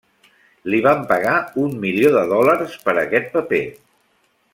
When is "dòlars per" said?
2.35-2.95